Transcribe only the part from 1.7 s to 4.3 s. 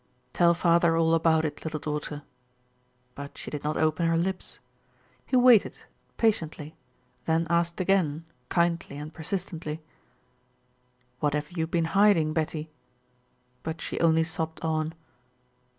daughter." But she did not open her